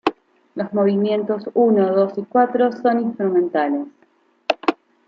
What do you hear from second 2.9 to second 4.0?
instrumentales.